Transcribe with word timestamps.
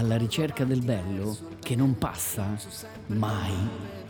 alla 0.00 0.16
ricerca 0.16 0.64
del 0.64 0.82
bello 0.82 1.36
che 1.60 1.76
non 1.76 1.98
passa 1.98 2.56
mai 3.08 3.52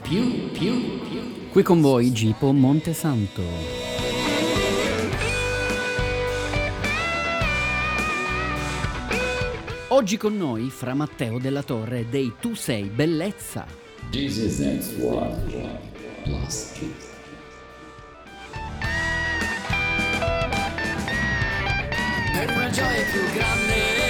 più, 0.01 0.51
più, 0.53 1.01
più. 1.01 1.49
Qui 1.51 1.63
con 1.65 1.80
voi 1.80 2.13
Gipo 2.13 2.53
Montesanto. 2.53 3.43
Oggi 9.89 10.16
con 10.16 10.37
noi 10.37 10.71
Fra 10.71 10.95
Matteo 10.95 11.41
della 11.41 11.65
Torre 11.65 12.09
dei 12.09 12.35
Tu 12.41 12.55
sei 12.55 12.85
bellezza. 12.85 13.66
Jesus 14.11 14.59
next 14.59 14.97
one, 15.01 15.80
plus 16.23 16.71
kids. 16.73 17.09
Per 22.33 22.51
una 22.57 22.71
gioia 22.71 23.05
più 23.11 23.21
grande, 23.35 24.10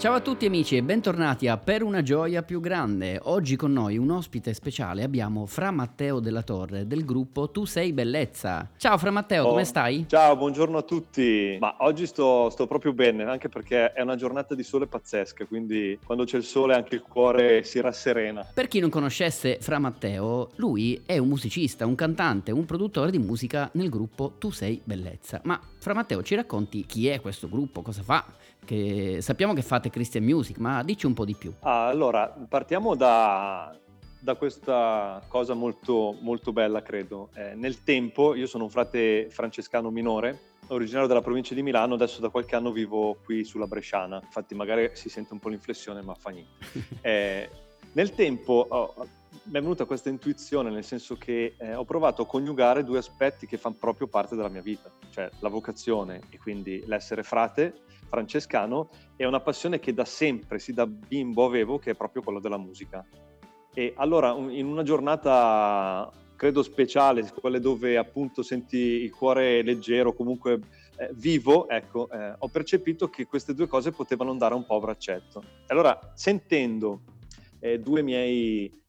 Ciao 0.00 0.14
a 0.14 0.20
tutti 0.20 0.46
amici 0.46 0.78
e 0.78 0.82
bentornati 0.82 1.46
a 1.46 1.58
Per 1.58 1.82
una 1.82 2.02
gioia 2.02 2.42
più 2.42 2.58
grande. 2.60 3.20
Oggi 3.24 3.56
con 3.56 3.70
noi 3.70 3.98
un 3.98 4.10
ospite 4.10 4.54
speciale 4.54 5.02
abbiamo 5.02 5.44
Fra 5.44 5.70
Matteo 5.70 6.20
della 6.20 6.40
Torre 6.40 6.86
del 6.86 7.04
gruppo 7.04 7.50
Tu 7.50 7.66
sei 7.66 7.92
bellezza. 7.92 8.70
Ciao 8.78 8.96
Fra 8.96 9.10
Matteo, 9.10 9.44
Oh, 9.44 9.50
come 9.50 9.66
stai? 9.66 10.06
Ciao, 10.08 10.36
buongiorno 10.38 10.78
a 10.78 10.82
tutti. 10.84 11.58
Ma 11.60 11.74
oggi 11.80 12.06
sto, 12.06 12.48
sto 12.48 12.66
proprio 12.66 12.94
bene, 12.94 13.24
anche 13.24 13.50
perché 13.50 13.92
è 13.92 14.00
una 14.00 14.16
giornata 14.16 14.54
di 14.54 14.62
sole 14.62 14.86
pazzesca, 14.86 15.44
quindi 15.44 15.98
quando 16.02 16.24
c'è 16.24 16.38
il 16.38 16.44
sole 16.44 16.74
anche 16.74 16.94
il 16.94 17.02
cuore 17.02 17.62
si 17.64 17.78
rasserena. 17.82 18.46
Per 18.54 18.68
chi 18.68 18.78
non 18.80 18.88
conoscesse 18.88 19.58
Fra 19.60 19.78
Matteo, 19.78 20.52
lui 20.56 21.02
è 21.04 21.18
un 21.18 21.28
musicista, 21.28 21.84
un 21.84 21.94
cantante, 21.94 22.52
un 22.52 22.64
produttore 22.64 23.10
di 23.10 23.18
musica 23.18 23.68
nel 23.74 23.90
gruppo 23.90 24.32
Tu 24.38 24.50
sei 24.50 24.80
bellezza. 24.82 25.42
Ma 25.44 25.60
Fra 25.78 25.92
Matteo 25.92 26.22
ci 26.22 26.36
racconti 26.36 26.86
chi 26.86 27.06
è 27.08 27.20
questo 27.20 27.50
gruppo, 27.50 27.82
cosa 27.82 28.02
fa? 28.02 28.24
Che 28.64 29.18
sappiamo 29.20 29.52
che 29.52 29.62
fate 29.62 29.90
Christian 29.90 30.24
Music, 30.24 30.58
ma 30.58 30.82
dici 30.82 31.06
un 31.06 31.14
po' 31.14 31.24
di 31.24 31.34
più. 31.34 31.52
Ah, 31.60 31.88
allora, 31.88 32.28
partiamo 32.48 32.94
da, 32.94 33.76
da 34.20 34.34
questa 34.34 35.22
cosa 35.28 35.54
molto, 35.54 36.16
molto 36.20 36.52
bella, 36.52 36.82
credo. 36.82 37.30
Eh, 37.34 37.54
nel 37.54 37.82
tempo, 37.82 38.34
io 38.34 38.46
sono 38.46 38.64
un 38.64 38.70
frate 38.70 39.28
francescano 39.30 39.90
minore, 39.90 40.38
originario 40.68 41.08
della 41.08 41.22
provincia 41.22 41.54
di 41.54 41.62
Milano, 41.62 41.94
adesso 41.94 42.20
da 42.20 42.28
qualche 42.28 42.54
anno 42.54 42.70
vivo 42.70 43.16
qui 43.24 43.44
sulla 43.44 43.66
Bresciana, 43.66 44.20
infatti 44.22 44.54
magari 44.54 44.90
si 44.92 45.08
sente 45.08 45.32
un 45.32 45.38
po' 45.38 45.48
l'inflessione, 45.48 46.02
ma 46.02 46.14
fa 46.14 46.30
niente. 46.30 46.58
Eh, 47.00 47.48
nel 47.92 48.14
tempo 48.14 48.66
oh, 48.68 48.94
mi 49.44 49.58
è 49.58 49.60
venuta 49.60 49.84
questa 49.84 50.10
intuizione, 50.10 50.70
nel 50.70 50.84
senso 50.84 51.16
che 51.16 51.54
eh, 51.58 51.74
ho 51.74 51.84
provato 51.84 52.22
a 52.22 52.26
coniugare 52.26 52.84
due 52.84 52.98
aspetti 52.98 53.46
che 53.46 53.56
fanno 53.56 53.76
proprio 53.78 54.06
parte 54.06 54.36
della 54.36 54.48
mia 54.48 54.60
vita, 54.60 54.90
cioè 55.10 55.28
la 55.40 55.48
vocazione 55.48 56.20
e 56.30 56.38
quindi 56.38 56.84
l'essere 56.86 57.22
frate 57.22 57.82
francescano 58.10 58.90
e 59.16 59.24
una 59.24 59.40
passione 59.40 59.78
che 59.78 59.94
da 59.94 60.04
sempre, 60.04 60.58
sì 60.58 60.72
da 60.72 60.86
bimbo 60.86 61.44
avevo, 61.44 61.78
che 61.78 61.92
è 61.92 61.94
proprio 61.94 62.22
quella 62.22 62.40
della 62.40 62.58
musica. 62.58 63.06
E 63.72 63.94
allora 63.96 64.32
in 64.32 64.66
una 64.66 64.82
giornata 64.82 66.10
credo 66.34 66.62
speciale, 66.62 67.30
quelle 67.40 67.60
dove 67.60 67.96
appunto 67.96 68.42
senti 68.42 68.76
il 68.76 69.14
cuore 69.14 69.62
leggero, 69.62 70.12
comunque 70.12 70.58
eh, 70.96 71.10
vivo, 71.12 71.68
ecco, 71.68 72.10
eh, 72.10 72.34
ho 72.36 72.48
percepito 72.48 73.08
che 73.08 73.26
queste 73.26 73.54
due 73.54 73.68
cose 73.68 73.92
potevano 73.92 74.30
andare 74.30 74.54
un 74.54 74.66
po' 74.66 74.76
a 74.76 74.80
braccetto. 74.80 75.42
Allora 75.68 76.12
sentendo 76.14 77.02
eh, 77.60 77.78
due 77.78 78.02
miei 78.02 78.79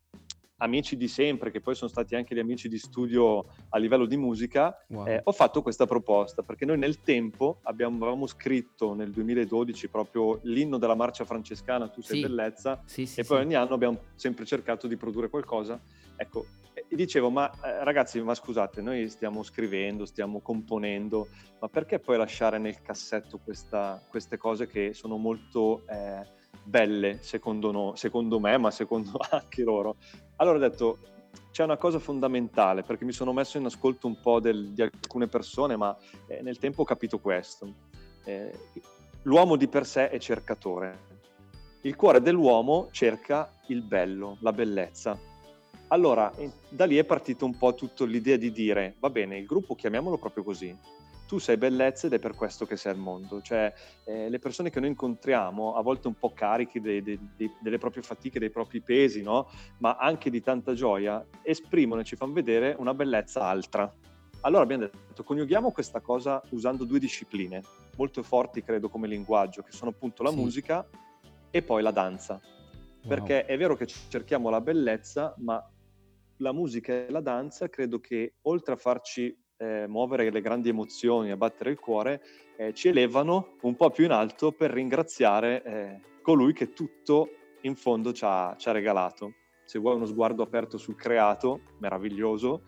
amici 0.62 0.96
di 0.96 1.08
sempre, 1.08 1.52
che 1.52 1.60
poi 1.60 1.76
sono 1.76 1.90
stati 1.90 2.16
anche 2.16 2.36
gli 2.36 2.40
amici 2.40 2.68
di 2.70 2.78
studio 2.78 3.46
a 3.70 3.78
livello 3.78 4.06
di 4.06 4.18
musica, 4.18 4.76
Wow. 4.88 5.08
eh, 5.08 5.22
ho 5.24 5.32
fatto 5.32 5.62
questa 5.62 5.86
proposta 5.86 6.44
perché 6.44 6.66
noi 6.66 6.78
nel 6.78 7.02
tempo 7.02 7.60
abbiamo, 7.64 7.98
avevamo 7.98 8.28
scritto 8.28 8.94
nel 8.94 9.10
2012 9.12 9.90
proprio 9.90 10.40
l'inno 10.44 10.78
della 10.78 10.96
marcia 10.96 11.26
francescana 11.26 11.90
Tu 11.90 12.02
sei 12.02 12.18
Sì. 12.18 12.22
bellezza 12.28 12.82
Sì, 12.86 13.06
sì, 13.06 13.22
e 13.22 13.24
poi 13.24 13.40
ogni 13.40 13.56
anno 13.56 13.74
abbiamo 13.74 14.00
sempre 14.16 14.46
cercato 14.46 14.88
di 14.88 14.98
produrre 14.98 15.30
qualcosa. 15.30 15.82
Ecco, 16.16 16.46
e 16.74 16.96
dicevo, 16.96 17.30
ma 17.30 17.50
eh, 17.64 17.84
ragazzi, 17.84 18.22
ma 18.22 18.34
scusate, 18.36 18.82
noi 18.82 19.10
stiamo 19.10 19.44
scrivendo, 19.44 20.06
stiamo 20.06 20.42
componendo, 20.42 21.28
ma 21.60 21.68
perché 21.70 22.00
poi 22.00 22.18
lasciare 22.18 22.58
nel 22.60 22.82
cassetto 22.82 23.40
questa- 23.40 24.02
queste 24.10 24.38
cose 24.38 24.68
che 24.68 24.94
sono 24.94 25.18
molto 25.18 25.84
eh, 25.88 26.40
belle, 26.64 27.20
secondo, 27.22 27.72
no- 27.72 27.96
secondo 27.96 28.40
me, 28.40 28.58
ma 28.58 28.72
secondo 28.72 29.20
anche 29.32 29.64
loro? 29.64 29.96
Allora 30.38 30.58
ho 30.58 30.62
detto, 30.62 30.98
c'è 31.52 31.64
una 31.64 31.78
cosa 31.78 32.00
fondamentale, 32.00 32.84
perché 32.84 33.06
mi 33.06 33.12
sono 33.12 33.34
messo 33.34 33.58
in 33.58 33.66
ascolto 33.66 34.08
un 34.08 34.20
po' 34.20 34.40
del- 34.40 34.70
di 34.70 34.82
alcune 34.82 35.28
persone, 35.28 35.76
ma 35.76 35.96
eh, 36.28 36.42
nel 36.42 36.58
tempo 36.58 36.82
ho 36.82 36.86
capito 36.86 37.20
questo. 37.20 37.74
Eh, 38.24 38.52
l'uomo 39.24 39.56
di 39.56 39.68
per 39.68 39.86
sé 39.86 40.10
è 40.10 40.20
cercatore. 40.20 41.10
Il 41.82 41.96
cuore 41.96 42.22
dell'uomo 42.22 42.90
cerca 42.92 43.52
il 43.68 43.82
bello, 43.82 44.38
la 44.42 44.54
bellezza. 44.54 45.18
Allora, 45.88 46.32
da 46.70 46.86
lì 46.86 46.96
è 46.98 47.04
partita 47.04 47.44
un 47.44 47.58
po' 47.58 47.74
tutta 47.74 48.06
l'idea 48.06 48.38
di 48.38 48.52
dire, 48.52 48.96
va 49.00 49.10
bene, 49.10 49.38
il 49.38 49.46
gruppo 49.46 49.76
chiamiamolo 49.76 50.18
proprio 50.18 50.44
così. 50.44 50.74
Tu 51.32 51.38
sei 51.38 51.56
bellezza 51.56 52.08
ed 52.08 52.14
è 52.14 52.20
per 52.20 52.36
questo 52.36 52.66
che 52.66 52.76
sei 52.76 52.92
al 52.92 52.98
mondo. 52.98 53.40
Cioè, 53.42 53.74
eh, 54.04 54.28
le 54.28 54.38
persone 54.38 54.70
che 54.70 54.82
noi 54.82 54.90
incontriamo, 54.90 55.76
a 55.76 55.82
volte 55.82 56.10
un 56.10 56.16
po' 56.16 56.34
carichi 56.34 56.82
dei- 56.82 57.02
dei- 57.02 57.18
dei- 57.38 57.56
delle 57.62 57.78
proprie 57.78 58.04
fatiche, 58.04 58.38
dei 58.38 58.50
propri 58.50 58.82
pesi, 58.82 59.22
no? 59.22 59.48
Ma 59.78 59.96
anche 59.96 60.30
di 60.30 60.42
tanta 60.42 60.74
gioia, 60.74 61.26
esprimono 61.42 62.02
e 62.02 62.04
ci 62.04 62.18
fanno 62.18 62.34
vedere 62.34 62.76
una 62.78 62.94
bellezza 62.94 63.46
altra. 63.46 63.90
Allora 64.42 64.64
abbiamo 64.64 64.84
detto, 64.84 65.24
coniughiamo 65.24 65.72
questa 65.72 66.02
cosa 66.02 66.42
usando 66.50 66.84
due 66.84 67.00
discipline 67.00 67.62
molto 67.96 68.24
forti, 68.24 68.62
credo, 68.62 68.90
come 68.90 69.08
linguaggio, 69.08 69.62
che 69.62 69.72
sono 69.72 69.92
appunto 69.92 70.24
la 70.24 70.32
Sì. 70.32 70.36
musica 70.36 70.86
e 71.50 71.62
poi 71.62 71.82
la 71.82 71.92
danza. 71.92 72.42
Wow. 72.44 73.08
Perché 73.08 73.46
è 73.46 73.58
vero 73.58 73.78
che 73.78 73.86
cerchiamo 73.88 74.50
la 74.50 74.60
bellezza, 74.60 75.34
ma 75.38 75.66
la 76.40 76.52
musica 76.52 76.92
e 76.92 77.10
la 77.10 77.22
danza 77.22 77.70
credo 77.70 78.02
che 78.02 78.34
oltre 78.42 78.74
a 78.74 78.78
farci 78.78 79.34
eh, 79.62 79.86
muovere 79.88 80.32
le 80.32 80.42
grandi 80.42 80.70
emozioni, 80.70 81.30
a 81.30 81.38
battere 81.38 81.70
il 81.70 81.80
cuore, 81.80 82.22
eh, 82.58 82.74
ci 82.74 82.88
elevano 82.88 83.58
un 83.62 83.76
po' 83.76 83.92
più 83.92 84.06
in 84.06 84.12
alto 84.12 84.52
per 84.52 84.72
ringraziare 84.72 85.64
eh, 85.64 86.00
colui 86.22 86.52
che 86.54 86.74
tutto 86.74 87.30
in 87.62 87.76
fondo 87.76 88.12
ci 88.12 88.24
ha, 88.26 88.56
ci 88.58 88.70
ha 88.70 88.72
regalato. 88.72 89.36
Se 89.64 89.78
vuoi 89.78 89.96
uno 89.96 90.06
sguardo 90.06 90.42
aperto 90.42 90.78
sul 90.78 90.96
creato, 90.96 91.62
meraviglioso, 91.78 92.64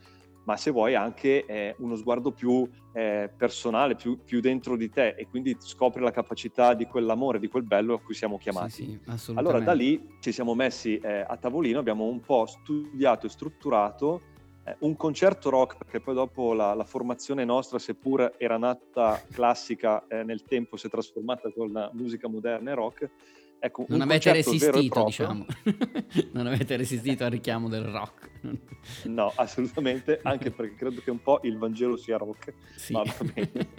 ma 0.46 0.56
se 0.56 0.72
vuoi 0.72 0.94
anche 0.94 1.46
eh, 1.46 1.74
uno 1.80 1.96
sguardo 1.96 2.32
più 2.32 2.70
eh, 2.94 3.32
personale, 3.36 3.96
più, 3.96 4.22
più 4.24 4.40
dentro 4.40 4.76
di 4.76 4.90
te 4.90 5.16
e 5.18 5.28
quindi 5.28 5.56
scopri 5.58 6.02
la 6.02 6.12
capacità 6.12 6.74
di 6.74 6.86
quell'amore, 6.86 7.40
di 7.40 7.48
quel 7.48 7.64
bello 7.64 7.96
a 7.96 8.00
cui 8.00 8.14
siamo 8.14 8.38
chiamati. 8.38 8.72
Sì, 8.72 9.00
sì. 9.16 9.32
Allora 9.36 9.60
da 9.62 9.74
lì 9.74 10.06
ci 10.20 10.32
siamo 10.32 10.54
messi 10.54 10.98
eh, 10.98 11.26
a 11.28 11.38
tavolino, 11.38 11.80
abbiamo 11.80 12.06
un 12.06 12.20
po' 12.20 12.46
studiato 12.46 13.26
e 13.26 13.30
strutturato 13.30 14.22
eh, 14.66 14.76
un 14.80 14.96
concerto 14.96 15.50
rock, 15.50 15.78
perché 15.78 16.00
poi 16.00 16.14
dopo 16.14 16.54
la, 16.54 16.74
la 16.74 16.84
formazione 16.86 17.44
nostra, 17.46 17.80
seppur 17.80 18.34
era 18.38 18.58
nata 18.58 19.22
classica, 19.32 20.06
eh, 20.08 20.24
nel 20.24 20.44
tempo 20.44 20.78
si 20.78 20.88
è 20.88 20.90
trasformata 20.90 21.52
con 21.52 21.72
la 21.72 21.90
musica 21.94 22.28
moderna 22.28 22.72
e 22.72 22.74
rock. 22.76 23.10
Ecco, 23.60 23.86
Non 23.88 24.02
un 24.02 24.10
avete 24.10 24.34
resistito, 24.34 25.04
diciamo. 25.06 25.46
non 26.34 26.48
avete 26.48 26.76
resistito 26.76 27.24
al 27.24 27.32
richiamo 27.32 27.70
del 27.70 27.86
rock. 27.86 28.30
No, 29.06 29.32
assolutamente, 29.36 30.20
anche 30.24 30.52
perché 30.52 30.76
credo 30.76 31.00
che 31.02 31.12
un 31.12 31.22
po' 31.22 31.40
il 31.44 31.58
Vangelo 31.58 31.96
sia 31.96 32.18
rock. 32.18 32.54
Sì. 32.76 32.92
Ma 32.92 33.04
va 33.04 33.14
bene. 33.34 33.70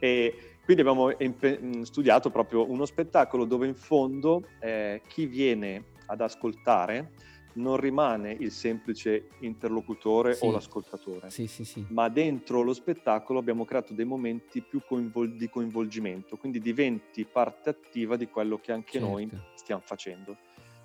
e 0.00 0.56
quindi 0.64 0.82
abbiamo 0.82 1.12
impe- 1.18 1.58
mh, 1.58 1.82
studiato 1.82 2.30
proprio 2.30 2.68
uno 2.68 2.84
spettacolo 2.84 3.44
dove 3.44 3.66
in 3.66 3.74
fondo 3.74 4.42
eh, 4.60 5.02
chi 5.06 5.26
viene 5.26 5.84
ad 6.06 6.20
ascoltare 6.20 7.12
non 7.54 7.76
rimane 7.76 8.32
il 8.32 8.50
semplice 8.50 9.28
interlocutore 9.40 10.34
Sì. 10.34 10.46
o 10.46 10.50
l'ascoltatore, 10.50 11.30
Sì, 11.30 11.46
sì, 11.46 11.84
ma 11.88 12.08
dentro 12.08 12.62
lo 12.62 12.72
spettacolo 12.72 13.38
abbiamo 13.38 13.64
creato 13.64 13.92
dei 13.92 14.04
momenti 14.04 14.62
più 14.62 14.80
coinvol- 14.86 15.36
di 15.36 15.48
coinvolgimento, 15.48 16.36
quindi 16.36 16.60
diventi 16.60 17.24
parte 17.24 17.70
attiva 17.70 18.16
di 18.16 18.28
quello 18.28 18.58
che 18.58 18.72
anche 18.72 18.98
noi 18.98 19.28
Certo. 19.28 19.44
stiamo 19.54 19.82
facendo. 19.84 20.36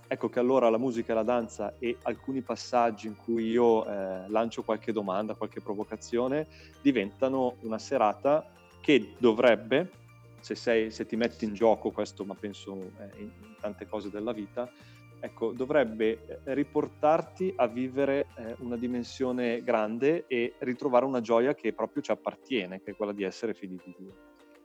Ecco 0.09 0.29
che 0.29 0.39
allora 0.39 0.69
la 0.69 0.77
musica 0.77 1.11
e 1.11 1.15
la 1.15 1.23
danza 1.23 1.75
e 1.79 1.97
alcuni 2.03 2.41
passaggi 2.41 3.07
in 3.07 3.15
cui 3.17 3.49
io 3.49 3.85
eh, 3.85 4.29
lancio 4.29 4.63
qualche 4.63 4.93
domanda, 4.93 5.35
qualche 5.35 5.59
provocazione, 5.59 6.47
diventano 6.81 7.57
una 7.61 7.77
serata 7.77 8.49
che 8.79 9.15
dovrebbe, 9.17 9.91
se, 10.39 10.55
sei- 10.55 10.91
se 10.91 11.05
ti 11.05 11.17
metti 11.17 11.43
in 11.43 11.53
gioco 11.53 11.91
questo, 11.91 12.23
ma 12.23 12.35
penso 12.35 12.91
eh, 12.99 13.21
in 13.21 13.31
tante 13.59 13.85
cose 13.85 14.09
della 14.09 14.31
vita, 14.31 14.71
ecco, 15.19 15.51
dovrebbe 15.51 16.41
eh, 16.43 16.53
riportarti 16.53 17.53
a 17.55 17.67
vivere 17.67 18.27
eh, 18.35 18.55
una 18.59 18.77
dimensione 18.77 19.63
grande 19.63 20.25
e 20.27 20.55
ritrovare 20.59 21.05
una 21.05 21.21
gioia 21.21 21.53
che 21.53 21.73
proprio 21.73 22.01
ci 22.01 22.11
appartiene, 22.11 22.81
che 22.81 22.91
è 22.91 22.95
quella 22.95 23.13
di 23.13 23.23
essere 23.23 23.53
figli 23.53 23.77
di 23.83 23.95
Dio. 23.97 24.13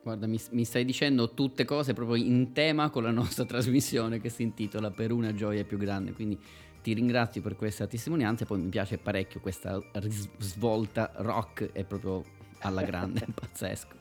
Guarda, 0.03 0.27
mi, 0.27 0.37
mi 0.51 0.65
stai 0.65 0.83
dicendo 0.83 1.33
tutte 1.33 1.63
cose 1.63 1.93
proprio 1.93 2.21
in 2.21 2.51
tema 2.51 2.89
con 2.89 3.03
la 3.03 3.11
nostra 3.11 3.45
trasmissione 3.45 4.19
che 4.19 4.29
si 4.29 4.43
intitola 4.43 4.91
Per 4.91 5.11
una 5.11 5.33
gioia 5.33 5.63
più 5.63 5.77
grande. 5.77 6.11
Quindi 6.11 6.37
ti 6.81 6.93
ringrazio 6.93 7.41
per 7.41 7.55
questa 7.55 7.87
testimonianza 7.87 8.43
e 8.43 8.47
poi 8.47 8.59
mi 8.59 8.67
piace 8.67 8.97
parecchio 8.97 9.39
questa 9.39 9.81
svolta 10.39 11.11
rock, 11.15 11.71
è 11.71 11.85
proprio 11.85 12.23
alla 12.59 12.83
grande, 12.83 13.25
pazzesco. 13.33 13.95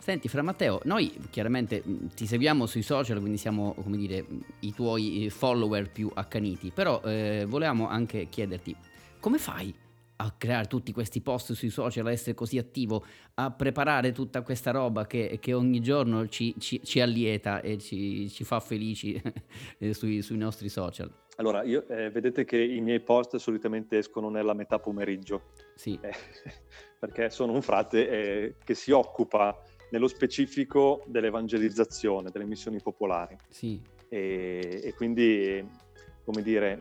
Senti, 0.00 0.28
Fra 0.28 0.40
Matteo, 0.42 0.80
noi 0.84 1.14
chiaramente 1.28 1.82
mh, 1.84 2.14
ti 2.14 2.26
seguiamo 2.26 2.64
sui 2.64 2.82
social, 2.82 3.18
quindi 3.20 3.36
siamo, 3.36 3.74
come 3.74 3.98
dire, 3.98 4.22
mh, 4.22 4.40
i 4.60 4.72
tuoi 4.72 5.26
eh, 5.26 5.30
follower 5.30 5.90
più 5.90 6.10
accaniti, 6.12 6.70
però 6.74 7.02
eh, 7.02 7.44
volevamo 7.46 7.86
anche 7.86 8.28
chiederti 8.30 8.74
come 9.20 9.36
fai 9.36 9.74
a 10.16 10.34
creare 10.36 10.66
tutti 10.66 10.92
questi 10.92 11.20
post 11.20 11.52
sui 11.52 11.68
social, 11.68 12.06
a 12.06 12.10
essere 12.10 12.34
così 12.34 12.56
attivo, 12.58 13.04
a 13.34 13.50
preparare 13.50 14.12
tutta 14.12 14.42
questa 14.42 14.70
roba 14.70 15.06
che, 15.06 15.38
che 15.40 15.52
ogni 15.52 15.80
giorno 15.80 16.28
ci, 16.28 16.54
ci- 16.58 16.80
ci 16.82 17.00
allieta 17.00 17.60
e 17.60 17.78
ci, 17.78 18.28
ci 18.30 18.44
fa 18.44 18.58
felici 18.60 19.20
eh, 19.78 19.94
sui, 19.94 20.22
sui 20.22 20.36
nostri 20.38 20.68
social. 20.68 21.10
Allora, 21.36 21.62
io, 21.62 21.86
eh, 21.88 22.10
vedete 22.10 22.44
che 22.44 22.62
i 22.62 22.80
miei 22.80 23.00
post 23.00 23.36
solitamente 23.36 23.96
escono 23.96 24.28
nella 24.28 24.52
metà 24.52 24.78
pomeriggio, 24.78 25.52
Sì, 25.74 25.98
eh, 26.02 26.12
perché 26.98 27.30
sono 27.30 27.52
un 27.52 27.62
frate 27.62 28.08
eh, 28.08 28.54
che 28.62 28.74
si 28.74 28.90
occupa 28.90 29.58
nello 29.90 30.08
specifico 30.08 31.02
dell'evangelizzazione, 31.06 32.30
delle 32.30 32.46
missioni 32.46 32.80
popolari. 32.80 33.36
sì, 33.48 33.80
e, 34.08 34.80
e 34.82 34.94
quindi, 34.94 35.64
come 36.24 36.42
dire, 36.42 36.80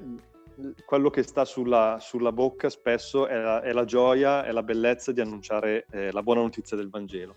quello 0.86 1.10
che 1.10 1.24
sta 1.24 1.46
sulla, 1.46 1.98
sulla 2.02 2.32
bocca 2.32 2.70
spesso 2.70 3.28
è 3.28 3.38
la, 3.38 3.62
è 3.62 3.72
la 3.72 3.86
gioia, 3.86 4.44
è 4.44 4.52
la 4.52 4.64
bellezza 4.64 5.12
di 5.12 5.22
annunciare 5.22 5.86
eh, 5.92 6.12
la 6.12 6.24
buona 6.24 6.42
notizia 6.42 6.76
del 6.76 6.90
Vangelo. 6.90 7.36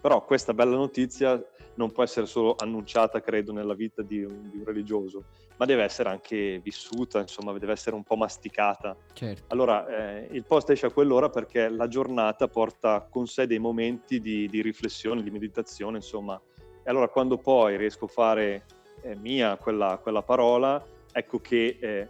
Però 0.00 0.24
questa 0.24 0.54
bella 0.54 0.76
notizia 0.76 1.42
non 1.74 1.92
può 1.92 2.02
essere 2.02 2.26
solo 2.26 2.54
annunciata, 2.58 3.20
credo, 3.20 3.52
nella 3.52 3.74
vita 3.74 4.02
di 4.02 4.22
un, 4.22 4.50
di 4.50 4.58
un 4.58 4.64
religioso, 4.64 5.24
ma 5.56 5.66
deve 5.66 5.82
essere 5.82 6.08
anche 6.08 6.60
vissuta, 6.62 7.20
insomma, 7.20 7.56
deve 7.58 7.72
essere 7.72 7.96
un 7.96 8.02
po' 8.02 8.16
masticata. 8.16 8.96
certo. 9.12 9.44
Allora, 9.48 9.86
eh, 9.86 10.28
il 10.32 10.44
post 10.44 10.70
esce 10.70 10.86
a 10.86 10.90
quell'ora 10.90 11.28
perché 11.28 11.68
la 11.68 11.88
giornata 11.88 12.48
porta 12.48 13.06
con 13.10 13.26
sé 13.26 13.46
dei 13.46 13.58
momenti 13.58 14.20
di, 14.20 14.48
di 14.48 14.62
riflessione, 14.62 15.22
di 15.22 15.30
meditazione, 15.30 15.96
insomma. 15.96 16.40
E 16.82 16.88
allora 16.90 17.08
quando 17.08 17.36
poi 17.36 17.76
riesco 17.76 18.06
a 18.06 18.08
fare 18.08 18.64
eh, 19.02 19.16
mia 19.16 19.56
quella, 19.56 19.98
quella 20.02 20.22
parola, 20.22 20.82
ecco 21.12 21.38
che 21.40 21.78
eh, 21.80 22.08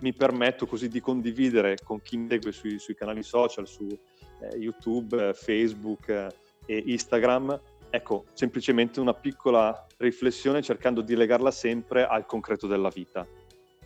mi 0.00 0.12
permetto 0.12 0.66
così 0.66 0.88
di 0.88 1.00
condividere 1.00 1.76
con 1.82 2.00
chi 2.02 2.16
mi 2.16 2.28
segue 2.28 2.52
sui, 2.52 2.78
sui 2.78 2.94
canali 2.94 3.22
social, 3.22 3.66
su 3.66 3.86
eh, 3.86 4.56
YouTube, 4.56 5.28
eh, 5.28 5.34
Facebook 5.34 6.08
eh, 6.08 6.28
e 6.66 6.82
Instagram, 6.86 7.60
ecco, 7.90 8.24
semplicemente 8.32 9.00
una 9.00 9.14
piccola 9.14 9.86
riflessione 9.98 10.62
cercando 10.62 11.00
di 11.00 11.14
legarla 11.14 11.50
sempre 11.50 12.06
al 12.06 12.26
concreto 12.26 12.66
della 12.66 12.88
vita. 12.88 13.26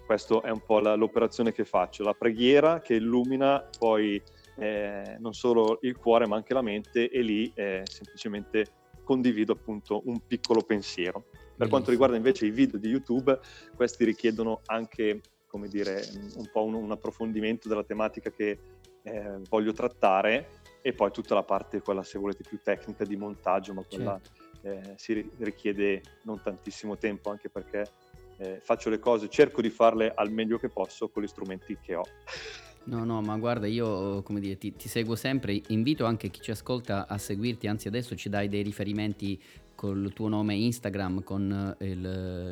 Questa 0.04 0.40
è 0.42 0.50
un 0.50 0.62
po' 0.64 0.78
la- 0.78 0.94
l'operazione 0.94 1.52
che 1.52 1.64
faccio, 1.64 2.04
la 2.04 2.14
preghiera 2.14 2.80
che 2.80 2.94
illumina 2.94 3.68
poi 3.76 4.22
eh, 4.58 5.16
non 5.18 5.34
solo 5.34 5.78
il 5.82 5.96
cuore 5.96 6.26
ma 6.26 6.36
anche 6.36 6.54
la 6.54 6.62
mente 6.62 7.10
e 7.10 7.20
lì 7.20 7.50
eh, 7.54 7.82
semplicemente 7.84 8.66
condivido 9.02 9.52
appunto 9.52 10.02
un 10.06 10.20
piccolo 10.26 10.62
pensiero. 10.62 11.26
Per 11.56 11.68
quanto 11.68 11.90
riguarda 11.90 12.16
invece 12.16 12.46
i 12.46 12.50
video 12.50 12.78
di 12.78 12.88
YouTube, 12.88 13.38
questi 13.74 14.04
richiedono 14.04 14.60
anche, 14.66 15.20
come 15.46 15.68
dire, 15.68 16.02
un 16.36 16.48
po' 16.52 16.64
un, 16.64 16.74
un 16.74 16.90
approfondimento 16.90 17.68
della 17.68 17.84
tematica 17.84 18.30
che 18.30 18.58
eh, 19.02 19.38
voglio 19.48 19.72
trattare 19.72 20.64
e 20.86 20.92
poi 20.92 21.10
tutta 21.10 21.34
la 21.34 21.42
parte, 21.42 21.80
quella 21.82 22.04
se 22.04 22.16
volete 22.16 22.44
più 22.48 22.60
tecnica 22.62 23.04
di 23.04 23.16
montaggio, 23.16 23.74
ma 23.74 23.82
quella 23.82 24.20
Certo. 24.22 24.88
eh, 24.92 24.94
si 24.94 25.14
ri- 25.14 25.30
richiede 25.38 26.00
non 26.22 26.40
tantissimo 26.40 26.96
tempo 26.96 27.28
anche 27.28 27.48
perché 27.50 27.90
eh, 28.36 28.60
faccio 28.62 28.88
le 28.88 29.00
cose, 29.00 29.28
cerco 29.28 29.60
di 29.60 29.68
farle 29.70 30.12
al 30.14 30.30
meglio 30.30 30.58
che 30.58 30.68
posso 30.68 31.08
con 31.08 31.24
gli 31.24 31.26
strumenti 31.26 31.76
che 31.82 31.96
ho. 31.96 32.04
No, 32.84 33.04
no, 33.04 33.20
ma 33.20 33.36
guarda, 33.36 33.66
io 33.66 34.22
come 34.22 34.38
dire, 34.38 34.58
ti, 34.58 34.76
ti 34.76 34.88
seguo 34.88 35.16
sempre, 35.16 35.60
invito 35.70 36.04
anche 36.04 36.30
chi 36.30 36.40
ci 36.40 36.52
ascolta 36.52 37.08
a 37.08 37.18
seguirti, 37.18 37.66
anzi 37.66 37.88
adesso 37.88 38.14
ci 38.14 38.28
dai 38.28 38.48
dei 38.48 38.62
riferimenti 38.62 39.42
col 39.74 40.12
tuo 40.14 40.28
nome 40.28 40.54
Instagram, 40.54 41.24
con 41.24 41.74
eh, 41.80 41.84
il, 41.84 42.04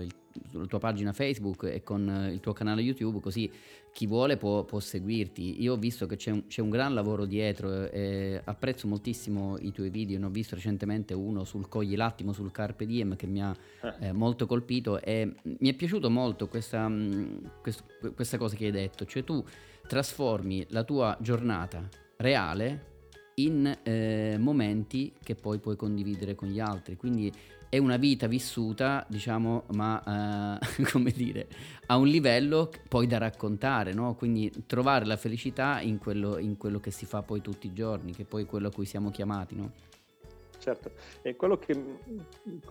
il- 0.02 0.14
la 0.50 0.66
tua 0.66 0.80
pagina 0.80 1.12
Facebook 1.12 1.62
e 1.72 1.84
con 1.84 2.08
eh, 2.08 2.32
il 2.32 2.40
tuo 2.40 2.52
canale 2.52 2.82
YouTube, 2.82 3.20
così 3.20 3.48
chi 3.94 4.08
vuole 4.08 4.36
può, 4.36 4.64
può 4.64 4.80
seguirti. 4.80 5.62
Io 5.62 5.74
ho 5.74 5.76
visto 5.76 6.06
che 6.06 6.16
c'è 6.16 6.32
un, 6.32 6.48
c'è 6.48 6.60
un 6.60 6.68
gran 6.68 6.94
lavoro 6.94 7.26
dietro 7.26 7.88
e 7.88 8.40
apprezzo 8.42 8.88
moltissimo 8.88 9.56
i 9.60 9.70
tuoi 9.70 9.88
video, 9.88 10.18
ne 10.18 10.26
ho 10.26 10.30
visto 10.30 10.56
recentemente 10.56 11.14
uno 11.14 11.44
sul 11.44 11.68
Cogli 11.68 11.94
l'attimo, 11.94 12.32
sul 12.32 12.50
Carpe 12.50 12.86
Diem 12.86 13.14
che 13.14 13.28
mi 13.28 13.40
ha 13.40 13.56
eh, 14.00 14.10
molto 14.10 14.46
colpito 14.46 15.00
e 15.00 15.36
mi 15.44 15.68
è 15.70 15.74
piaciuto 15.74 16.10
molto 16.10 16.48
questa, 16.48 16.88
mh, 16.88 17.60
quest- 17.62 18.12
questa 18.16 18.36
cosa 18.36 18.56
che 18.56 18.64
hai 18.64 18.72
detto, 18.72 19.04
cioè 19.04 19.22
tu 19.22 19.44
trasformi 19.86 20.66
la 20.70 20.82
tua 20.82 21.16
giornata 21.20 21.88
reale 22.16 22.92
in 23.36 23.78
eh, 23.84 24.34
momenti 24.40 25.12
che 25.22 25.36
poi 25.36 25.60
puoi 25.60 25.76
condividere 25.76 26.34
con 26.34 26.48
gli 26.48 26.58
altri, 26.58 26.96
quindi 26.96 27.32
è 27.74 27.78
una 27.78 27.96
vita 27.96 28.28
vissuta, 28.28 29.04
diciamo, 29.08 29.64
ma 29.72 30.60
eh, 30.60 30.84
come 30.92 31.10
dire, 31.10 31.48
a 31.86 31.96
un 31.96 32.06
livello 32.06 32.70
poi 32.88 33.08
da 33.08 33.18
raccontare, 33.18 33.92
no? 33.92 34.14
Quindi 34.14 34.48
trovare 34.64 35.04
la 35.04 35.16
felicità 35.16 35.80
in 35.80 35.98
quello, 35.98 36.38
in 36.38 36.56
quello 36.56 36.78
che 36.78 36.92
si 36.92 37.04
fa 37.04 37.22
poi 37.22 37.40
tutti 37.40 37.66
i 37.66 37.72
giorni, 37.72 38.12
che 38.12 38.24
poi 38.24 38.44
è 38.44 38.46
quello 38.46 38.68
a 38.68 38.70
cui 38.70 38.84
siamo 38.86 39.10
chiamati, 39.10 39.56
no? 39.56 39.72
Certo, 40.56 40.92
e 41.20 41.34
quello 41.34 41.58
che 41.58 41.74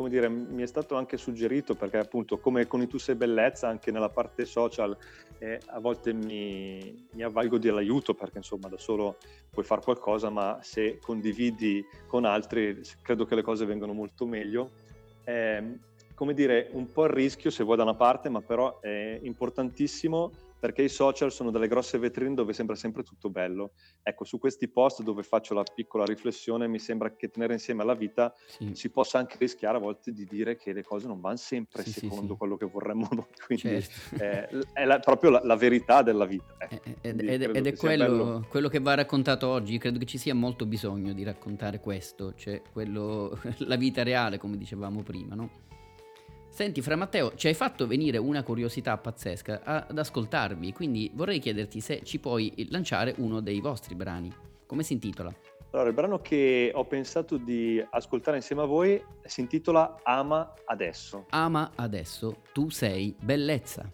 dire, 0.08 0.30
mi 0.30 0.64
è 0.64 0.66
stato 0.66 0.96
anche 0.96 1.18
suggerito, 1.18 1.76
perché 1.76 1.98
appunto 1.98 2.40
come 2.40 2.66
con 2.66 2.82
i 2.82 2.88
Tu 2.88 2.98
sei 2.98 3.16
bellezza, 3.16 3.68
anche 3.68 3.92
nella 3.92 4.10
parte 4.10 4.46
social, 4.46 4.98
eh, 5.38 5.60
a 5.66 5.80
volte 5.80 6.14
mi, 6.14 7.08
mi 7.12 7.24
avvalgo 7.24 7.60
dell'aiuto, 7.60 8.14
perché 8.14 8.38
insomma 8.38 8.70
da 8.70 8.78
solo 8.78 9.18
puoi 9.52 9.66
fare 9.66 9.82
qualcosa, 9.82 10.30
ma 10.30 10.60
se 10.62 10.98
condividi 11.00 11.86
con 12.08 12.24
altri 12.24 12.82
credo 13.02 13.26
che 13.26 13.36
le 13.36 13.44
cose 13.44 13.66
vengano 13.66 13.94
molto 13.94 14.26
meglio. 14.26 14.72
Ehm, 15.26 15.80
come 16.16 16.34
dire, 16.34 16.70
un 16.72 16.92
po' 16.92 17.06
il 17.06 17.12
rischio 17.12 17.50
se 17.50 17.64
vuoi 17.64 17.78
da 17.78 17.84
una 17.84 17.96
parte, 17.96 18.30
ma 18.30 18.42
però 18.42 18.80
è 18.80 19.20
importantissimo 19.22 20.32
perché 20.64 20.82
i 20.84 20.88
social 20.88 21.30
sono 21.30 21.52
delle 21.52 21.68
grosse 21.68 21.98
vetrine 21.98 22.36
dove 22.36 22.54
sembra 22.54 22.74
sempre 22.78 23.04
tutto 23.04 23.30
bello. 23.30 23.74
Ecco, 24.02 24.24
su 24.24 24.40
questi 24.40 24.70
post 24.70 25.04
dove 25.04 25.22
faccio 25.22 25.54
la 25.54 25.64
piccola 25.64 26.06
riflessione, 26.06 26.70
mi 26.70 26.80
sembra 26.80 27.14
che 27.18 27.28
tenere 27.28 27.52
insieme 27.52 27.82
alla 27.82 27.96
vita 27.96 28.34
Sì, 28.48 28.70
si 28.74 28.90
possa 28.90 29.18
anche 29.18 29.36
rischiare 29.38 29.76
a 29.76 29.82
volte 29.82 30.14
di 30.14 30.26
dire 30.26 30.56
che 30.56 30.72
le 30.72 30.82
cose 30.82 31.06
non 31.08 31.20
vanno 31.20 31.36
sempre 31.36 31.84
Sì, 31.84 31.92
secondo 31.92 32.32
sì. 32.32 32.38
quello 32.38 32.56
che 32.56 32.66
vorremmo 32.66 33.10
noi. 33.12 33.26
Quindi 33.46 33.82
certo. 33.84 34.24
eh, 34.24 34.48
è 34.72 34.86
la- 34.86 35.00
proprio 35.00 35.32
la, 35.32 35.42
la 35.44 35.58
verità 35.58 36.02
della 36.02 36.24
vita. 36.24 36.56
ecco. 36.58 36.76
Eh, 36.76 36.96
Ed, 37.02 37.16
Quindi 37.16 37.26
ed- 37.34 37.42
credo 37.44 37.60
ed 37.60 37.68
è 37.68 37.76
quello, 37.76 38.46
quello 38.48 38.70
che 38.70 38.80
va 38.80 38.94
raccontato 38.94 39.48
oggi. 39.50 39.78
Credo 39.78 40.00
che 40.00 40.06
ci 40.06 40.18
sia 40.18 40.34
molto 40.34 40.66
bisogno 40.66 41.12
di 41.12 41.24
raccontare 41.24 41.82
questo, 41.82 42.36
cioè 42.36 42.62
quello, 42.72 43.38
la 43.68 43.76
vita 43.76 44.02
reale, 44.02 44.38
come 44.38 44.56
dicevamo 44.56 45.04
prima, 45.04 45.36
no? 45.36 45.50
Senti, 46.54 46.84
Fra 46.84 46.96
Matteo, 46.96 47.34
ci 47.34 47.48
hai 47.48 47.56
fatto 47.56 47.88
venire 47.88 48.20
una 48.20 48.44
curiosità 48.44 48.96
pazzesca 48.96 49.64
ad 49.64 49.98
ascoltarvi, 49.98 50.72
quindi 50.72 51.10
vorrei 51.16 51.40
chiederti 51.40 51.80
se 51.80 52.04
ci 52.04 52.20
puoi 52.20 52.54
lanciare 52.70 53.16
uno 53.18 53.40
dei 53.40 53.60
vostri 53.60 53.96
brani. 53.96 54.32
Come 54.68 54.84
si 54.84 54.94
intitola? 54.94 55.34
Allora, 55.72 55.90
il 55.90 55.96
brano 55.96 56.20
che 56.20 56.70
ho 56.72 56.86
pensato 56.86 57.38
di 57.38 57.84
ascoltare 57.90 58.38
insieme 58.38 58.62
a 58.62 58.66
voi 58.66 59.04
si 59.26 59.42
intitola 59.42 60.02
Ama 60.04 60.54
adesso. 60.66 61.26
Ama 61.32 61.72
adesso, 61.74 62.44
tu 62.54 62.70
sei 62.70 63.16
bellezza. 63.20 63.92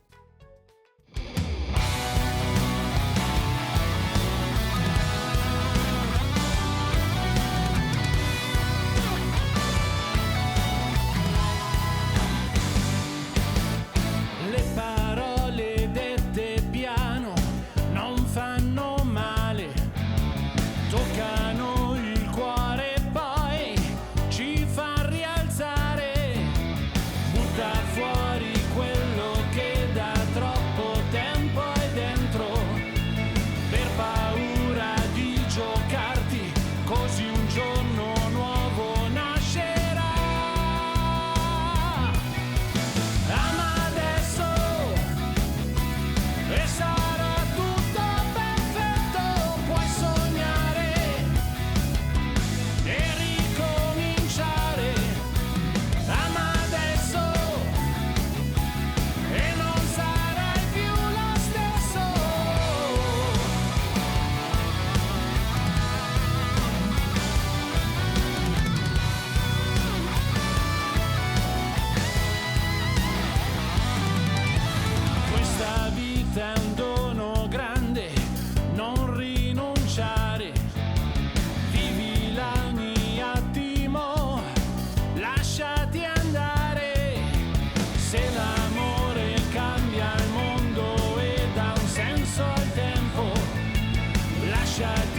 wish 94.79 94.87
I. 94.87 95.18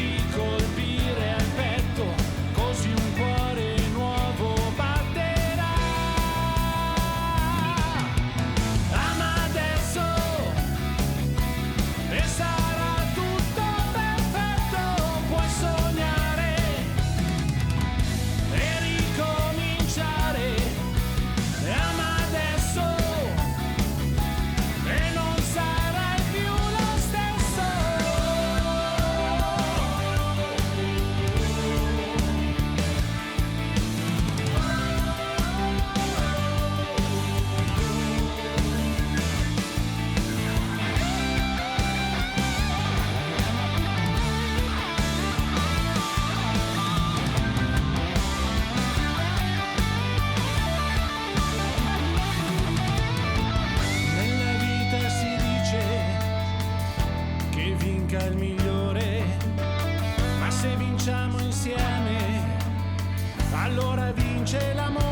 allora 63.71 64.11
vince 64.11 64.75
l'amore. 64.75 65.10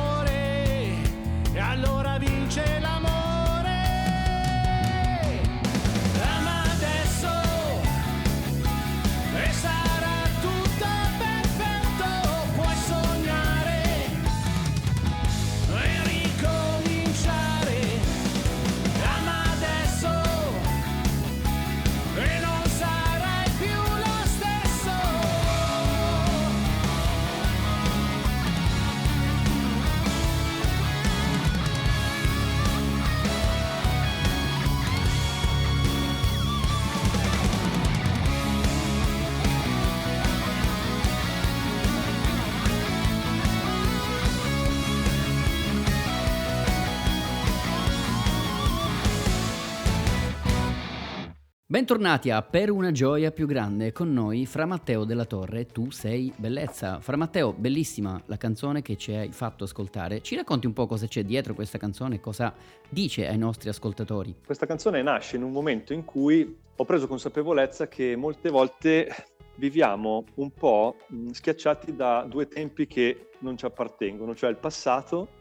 Bentornati 51.70 52.30
a 52.30 52.40
Per 52.40 52.70
una 52.70 52.92
gioia 52.92 53.30
più 53.30 53.46
grande 53.46 53.92
con 53.92 54.10
noi 54.10 54.46
Fra 54.46 54.64
Matteo 54.64 55.04
della 55.04 55.26
Torre, 55.26 55.66
tu 55.66 55.90
sei 55.90 56.32
bellezza. 56.34 56.98
Fra 57.00 57.18
Matteo, 57.18 57.52
bellissima 57.52 58.18
la 58.25 58.38
canzone 58.38 58.80
che 58.80 58.96
ci 58.96 59.12
hai 59.12 59.32
fatto 59.32 59.64
ascoltare. 59.64 60.22
Ci 60.22 60.34
racconti 60.34 60.66
un 60.66 60.72
po' 60.72 60.87
cosa 60.87 61.06
c'è 61.06 61.25
dietro 61.25 61.52
questa 61.52 61.76
canzone, 61.76 62.20
cosa 62.20 62.54
dice 62.88 63.28
ai 63.28 63.37
nostri 63.37 63.68
ascoltatori? 63.68 64.34
Questa 64.46 64.64
canzone 64.64 65.02
nasce 65.02 65.37
in 65.37 65.42
un 65.42 65.52
momento 65.52 65.92
in 65.92 66.06
cui 66.06 66.56
ho 66.75 66.84
preso 66.87 67.06
consapevolezza 67.06 67.87
che 67.87 68.16
molte 68.16 68.48
volte 68.48 69.14
viviamo 69.56 70.25
un 70.37 70.50
po' 70.50 70.96
schiacciati 71.32 71.94
da 71.94 72.25
due 72.26 72.48
tempi 72.48 72.87
che 72.87 73.28
non 73.40 73.58
ci 73.58 73.66
appartengono, 73.66 74.34
cioè 74.34 74.48
il 74.48 74.56
passato 74.56 75.38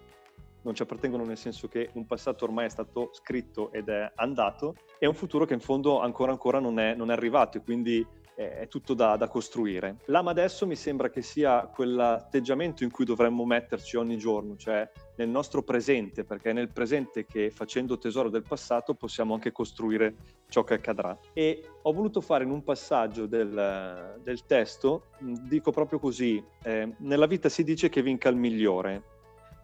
non 0.68 0.76
ci 0.76 0.82
appartengono 0.82 1.24
nel 1.24 1.38
senso 1.38 1.70
che 1.70 1.90
un 1.94 2.06
passato 2.06 2.44
ormai 2.44 2.66
è 2.66 2.70
stato 2.70 3.10
scritto 3.14 3.72
ed 3.72 3.88
è 3.88 4.12
andato 4.16 4.76
e 5.00 5.08
un 5.08 5.14
futuro 5.14 5.46
che 5.46 5.54
in 5.54 5.62
fondo 5.62 6.02
ancora 6.02 6.32
ancora 6.32 6.60
non 6.60 6.78
è, 6.78 6.94
non 6.94 7.10
è 7.10 7.14
arrivato 7.14 7.58
e 7.58 7.62
quindi 7.62 8.06
è 8.38 8.68
tutto 8.68 8.94
da, 8.94 9.16
da, 9.16 9.28
costruire. 9.28 9.98
L'ama 10.06 10.30
adesso 10.30 10.68
mi 10.68 10.76
sembra 10.76 11.10
che 11.10 11.24
sia 11.24 11.66
quell'atteggiamento 11.66 12.84
in 12.84 12.92
cui 12.92 13.04
dovremmo 13.04 13.44
metterci 13.46 13.98
ogni 13.98 14.16
giorno, 14.20 14.56
cioè 14.56 14.88
nel 15.16 15.28
nostro 15.28 15.64
presente, 15.64 16.24
perché 16.24 16.52
è 16.52 16.54
nel 16.54 16.72
presente 16.72 17.26
che 17.26 17.50
facendo 17.50 17.98
tesoro 17.98 18.30
del 18.30 18.44
passato 18.44 18.94
possiamo 18.94 19.34
anche 19.34 19.52
costruire 19.52 20.14
ciò 20.50 20.64
che 20.64 20.76
accadrà. 20.76 21.18
E 21.34 21.68
ho 21.82 21.92
voluto 21.92 22.22
fare 22.22 22.44
in 22.44 22.52
un 22.52 22.64
passaggio 22.64 23.26
del, 23.26 24.20
del 24.22 24.46
testo, 24.46 25.06
dico 25.20 25.72
proprio 25.72 25.98
così, 25.98 26.44
eh, 26.62 26.94
nella 27.00 27.26
vita 27.26 27.50
si 27.50 27.64
dice 27.64 27.90
che 27.90 28.04
vinca 28.04 28.30
il 28.30 28.36
migliore, 28.36 29.17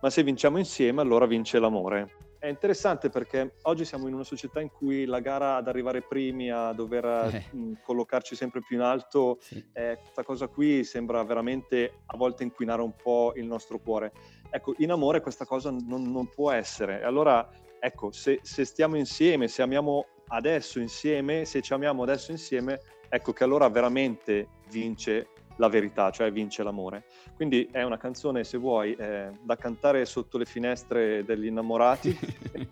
ma 0.04 0.10
se 0.10 0.22
vinciamo 0.22 0.58
insieme 0.58 1.00
allora 1.00 1.26
vince 1.26 1.60
l'amore. 1.60 2.18
È 2.38 2.48
interessante 2.48 3.10
perché 3.10 3.54
oggi 3.62 3.86
siamo 3.86 4.10
in 4.10 4.14
una 4.14 4.26
società 4.26 4.60
in 4.60 4.70
cui 4.70 5.06
la 5.06 5.22
gara 5.22 5.56
ad 5.56 5.70
arrivare 5.70 6.02
primi, 6.02 6.52
a 6.52 6.74
dover 6.74 7.06
eh. 7.34 7.46
collocarci 7.82 8.36
sempre 8.36 8.62
più 8.62 8.76
in 8.76 8.82
alto, 8.82 9.38
sì. 9.40 9.64
eh, 9.72 9.98
questa 10.02 10.24
cosa 10.24 10.48
qui 10.48 10.84
sembra 10.84 11.24
veramente 11.24 12.02
a 12.08 12.18
volte 12.18 12.44
inquinare 12.44 12.82
un 12.82 12.94
po' 13.02 13.32
il 13.38 13.46
nostro 13.46 13.80
cuore. 13.80 14.12
Ecco, 14.50 14.74
in 14.80 14.92
amore 14.92 15.22
questa 15.22 15.46
cosa 15.46 15.72
non, 15.72 16.04
non 16.12 16.28
può 16.28 16.52
essere. 16.52 17.02
Allora, 17.02 17.50
ecco, 17.80 18.12
se, 18.12 18.40
se 18.42 18.66
stiamo 18.66 18.98
insieme, 18.98 19.48
se 19.48 19.62
amiamo 19.62 20.08
adesso 20.28 20.82
insieme, 20.82 21.46
se 21.46 21.62
ci 21.62 21.72
amiamo 21.72 22.04
adesso 22.04 22.32
insieme, 22.32 22.82
ecco 23.08 23.32
che 23.32 23.46
allora 23.46 23.70
veramente 23.70 24.50
vince 24.70 25.28
la 25.58 25.68
verità, 25.68 26.10
cioè 26.12 26.32
vince 26.32 26.64
l'amore. 26.64 27.04
Quindi 27.36 27.68
è 27.72 27.84
una 27.84 27.98
canzone, 27.98 28.44
se 28.44 28.58
vuoi, 28.58 28.96
eh, 28.96 29.32
da 29.42 29.56
cantare 29.56 30.06
sotto 30.06 30.38
le 30.38 30.46
finestre 30.46 31.24
degli 31.24 31.46
innamorati, 31.46 32.18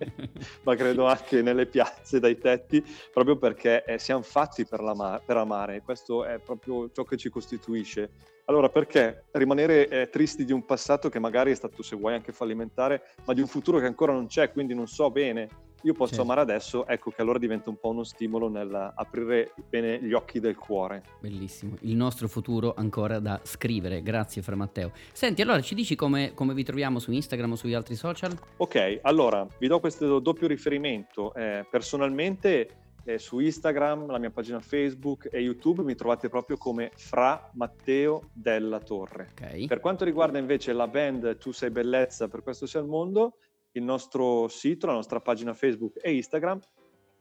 ma 0.64 0.76
credo 0.76 1.06
anche 1.06 1.42
nelle 1.42 1.66
piazze, 1.66 2.20
dai 2.20 2.38
tetti, 2.38 2.84
proprio 3.12 3.38
perché 3.38 3.84
eh, 3.84 3.98
siamo 3.98 4.22
fatti 4.22 4.66
per, 4.66 4.82
per, 5.26 5.38
amare. 5.38 5.82
Questo 5.82 6.26
è 6.26 6.40
proprio 6.40 6.90
ciò 6.92 7.04
che 7.04 7.18
ci 7.18 7.30
costituisce. 7.30 8.12
Allora, 8.46 8.70
perché 8.70 9.26
rimanere 9.32 9.88
eh, 9.88 10.10
tristi 10.10 10.44
di 10.44 10.52
un 10.52 10.66
passato 10.66 11.10
che 11.10 11.20
magari 11.20 11.52
è 11.52 11.56
stato, 11.56 11.84
se 11.84 11.96
vuoi, 11.96 12.14
anche 12.14 12.32
fallimentare, 12.32 13.14
ma 13.26 13.34
di 13.34 13.42
un 13.42 13.48
futuro 13.48 13.80
che 13.80 13.86
ancora 13.86 14.14
non 14.14 14.28
c'è, 14.28 14.52
quindi 14.52 14.74
non 14.74 14.88
so 14.88 15.10
bene 15.12 15.70
io 15.84 15.94
posso 15.94 16.16
certo. 16.16 16.24
amare 16.24 16.42
adesso, 16.42 16.86
ecco 16.88 17.12
che 17.12 17.22
allora 17.22 17.40
diventa 17.40 17.70
un 17.70 17.78
po' 17.78 17.90
uno 17.90 18.04
stimolo 18.04 18.50
nell'aprire 18.50 19.54
bene 19.70 20.02
gli 20.02 20.14
occhi 20.14 20.40
del 20.40 20.56
cuore. 20.56 21.04
Bellissimo, 21.20 21.76
il 21.82 21.96
nostro 21.96 22.28
futuro 22.28 22.74
ancora 22.76 23.20
da 23.20 23.40
scrivere, 23.44 24.02
grazie 24.02 24.42
Fra 24.42 24.56
Matteo. 24.56 24.92
Senti, 25.12 25.42
allora 25.42 25.62
ci 25.62 25.76
dici 25.76 25.96
come, 25.96 26.34
come 26.34 26.54
vi 26.54 26.64
troviamo 26.64 27.00
su 27.00 27.12
Instagram 27.12 27.54
o 27.54 27.56
sugli 27.56 27.74
altri 27.74 27.96
social? 27.96 28.38
Ok, 28.58 29.00
allora 29.02 29.46
vi 29.58 29.68
do 29.68 29.80
questo 29.80 30.20
doppio 30.20 30.48
riferimento. 30.48 31.34
Eh, 31.34 31.66
personalmente 31.70 32.82
eh, 33.04 33.18
su 33.18 33.40
Instagram, 33.40 34.10
la 34.10 34.20
mia 34.20 34.30
pagina 34.30 34.60
Facebook 34.60 35.28
e 35.32 35.40
YouTube 35.40 35.84
mi 35.84 35.96
trovate 35.96 36.30
proprio 36.30 36.58
come 36.58 36.92
Fra 36.96 37.50
Matteo 37.54 38.30
della 38.34 38.80
Torre. 38.80 39.30
Okay. 39.32 39.68
Per 39.68 39.80
quanto 39.80 40.06
riguarda 40.06 40.38
invece 40.38 40.74
la 40.74 40.88
band 40.88 41.38
Tu 41.38 41.52
sei 41.52 41.72
bellezza, 41.72 42.28
per 42.28 42.44
questo 42.44 42.66
sia 42.66 42.80
il 42.80 42.88
mondo, 42.88 43.38
il 43.74 43.84
nostro 43.84 44.48
sito, 44.48 44.88
la 44.88 44.94
nostra 44.94 45.20
pagina 45.20 45.54
Facebook 45.54 46.00
e 46.02 46.14
Instagram 46.16 46.60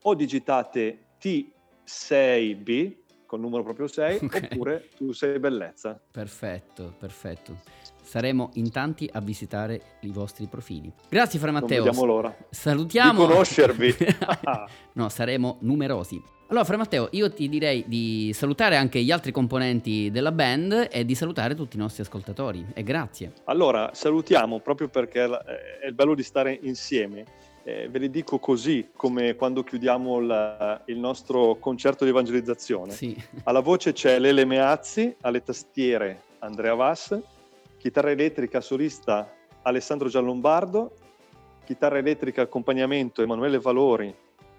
o 0.02 0.14
digitate 0.14 1.16
T6B 1.20 2.98
con 3.26 3.40
numero 3.40 3.62
proprio 3.62 3.86
6 3.86 4.18
okay. 4.24 4.42
oppure 4.50 4.88
tu 4.96 5.12
sei 5.12 5.38
bellezza. 5.38 6.02
Perfetto, 6.10 6.94
perfetto. 6.98 7.58
Saremo 8.10 8.50
in 8.54 8.72
tanti 8.72 9.08
a 9.12 9.20
visitare 9.20 9.98
i 10.00 10.08
vostri 10.08 10.46
profili. 10.46 10.92
Grazie 11.08 11.38
Fra 11.38 11.52
Matteo. 11.52 11.84
Non 11.92 12.06
l'ora. 12.08 12.36
Salutiamo. 12.50 13.24
Di 13.24 13.32
conoscervi. 13.32 13.94
no, 14.94 15.08
saremo 15.08 15.58
numerosi. 15.60 16.20
Allora, 16.48 16.64
Fra 16.64 16.76
Matteo, 16.76 17.06
io 17.12 17.30
ti 17.32 17.48
direi 17.48 17.84
di 17.86 18.32
salutare 18.34 18.74
anche 18.74 19.00
gli 19.00 19.12
altri 19.12 19.30
componenti 19.30 20.10
della 20.10 20.32
band 20.32 20.88
e 20.90 21.04
di 21.04 21.14
salutare 21.14 21.54
tutti 21.54 21.76
i 21.76 21.78
nostri 21.78 22.02
ascoltatori. 22.02 22.66
E 22.74 22.82
grazie. 22.82 23.32
Allora, 23.44 23.90
salutiamo 23.92 24.58
proprio 24.58 24.88
perché 24.88 25.22
è 25.22 25.86
il 25.86 25.94
bello 25.94 26.16
di 26.16 26.24
stare 26.24 26.58
insieme. 26.62 27.24
Eh, 27.62 27.88
ve 27.88 28.00
le 28.00 28.10
dico 28.10 28.40
così, 28.40 28.88
come 28.96 29.36
quando 29.36 29.62
chiudiamo 29.62 30.18
la, 30.18 30.82
il 30.86 30.98
nostro 30.98 31.58
concerto 31.60 32.02
di 32.02 32.10
evangelizzazione. 32.10 32.90
Sì. 32.90 33.16
Alla 33.44 33.60
voce 33.60 33.92
c'è 33.92 34.18
Lele 34.18 34.44
Meazzi, 34.44 35.14
alle 35.20 35.44
tastiere 35.44 36.22
Andrea 36.40 36.74
Vass, 36.74 37.16
chitarra 37.80 38.10
elettrica 38.10 38.60
solista 38.60 39.32
Alessandro 39.62 40.08
Giallombardo, 40.10 40.92
chitarra 41.64 41.96
elettrica 41.96 42.42
accompagnamento 42.42 43.22
Emanuele 43.22 43.58
Valori 43.58 44.14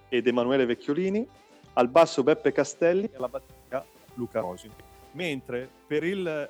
ed 0.09 0.25
Emanuele 0.25 0.65
Vecchiolini, 0.65 1.27
al 1.73 1.87
basso 1.87 2.23
Beppe 2.23 2.51
Castelli 2.51 3.03
e 3.03 3.15
alla 3.15 3.27
batteria 3.27 3.85
Luca 4.15 4.39
Rosi. 4.39 4.69
Mentre 5.11 5.69
per 5.85 6.03
il 6.03 6.49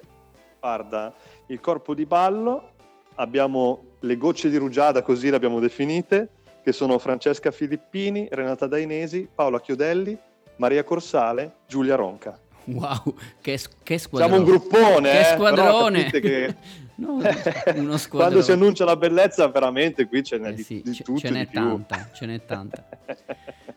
guarda 0.61 1.13
il 1.47 1.59
corpo 1.59 1.93
di 1.93 2.05
ballo 2.05 2.71
abbiamo 3.15 3.83
le 3.99 4.15
gocce 4.15 4.49
di 4.49 4.55
rugiada, 4.55 5.01
così 5.01 5.29
le 5.29 5.35
abbiamo 5.35 5.59
definite, 5.59 6.29
che 6.63 6.71
sono 6.71 6.97
Francesca 6.99 7.51
Filippini, 7.51 8.29
Renata 8.31 8.67
Dainesi, 8.67 9.27
Paola 9.33 9.59
Chiodelli, 9.59 10.17
Maria 10.55 10.85
Corsale, 10.85 11.55
Giulia 11.67 11.95
Ronca. 11.95 12.39
Wow, 12.71 13.15
che, 13.41 13.59
che 13.83 13.97
squadrone! 13.97 14.33
Siamo 14.33 14.35
un 14.35 14.43
gruppone, 14.43 15.11
che 15.11 15.19
eh? 15.19 15.23
squadrone! 15.33 16.09
Che... 16.11 16.55
no, 16.95 17.13
uno 17.13 17.97
squadrone. 17.97 17.97
Quando 18.09 18.41
si 18.41 18.51
annuncia 18.51 18.85
la 18.85 18.95
bellezza, 18.95 19.47
veramente 19.47 20.07
qui 20.07 20.23
ce 20.23 20.37
n'è 20.37 20.49
eh 20.49 20.57
sì, 20.57 20.81
di, 20.83 20.91
di 20.91 21.03
tutto. 21.03 21.19
Ce 21.19 21.29
n'è 21.29 21.49
tanta, 21.49 22.09
ce 22.13 22.25
n'è 22.25 22.45
tanta. 22.45 22.85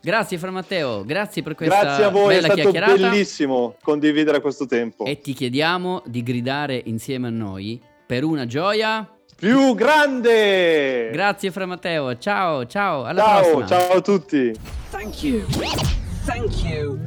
Grazie 0.00 0.36
Fra 0.36 0.50
Matteo, 0.50 1.02
grazie 1.02 1.42
per 1.42 1.54
questa 1.54 1.80
Grazie 1.80 2.04
a 2.04 2.10
voi, 2.10 2.36
è 2.36 2.42
stato 2.42 2.70
bellissimo 2.70 3.76
condividere 3.82 4.42
questo 4.42 4.66
tempo. 4.66 5.06
E 5.06 5.18
ti 5.20 5.32
chiediamo 5.32 6.02
di 6.04 6.22
gridare 6.22 6.80
insieme 6.84 7.28
a 7.28 7.30
noi 7.30 7.80
per 8.06 8.22
una 8.22 8.44
gioia 8.44 9.08
più 9.34 9.74
grande. 9.74 11.08
Grazie 11.10 11.50
Fra 11.50 11.64
Matteo, 11.64 12.18
ciao, 12.18 12.66
ciao, 12.66 13.04
alla 13.04 13.22
ciao, 13.22 13.40
prossima. 13.40 13.66
Ciao 13.66 13.96
a 13.96 14.00
tutti. 14.02 14.54
Thank 14.90 15.22
you. 15.22 16.02
Thank 16.24 16.64
you. 16.64 16.98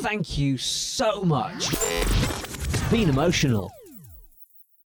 Thank 0.00 0.36
you 0.36 0.58
so 0.58 1.22
much. 1.22 1.72
It's 1.72 2.90
been 2.90 3.08
emotional. 3.08 3.72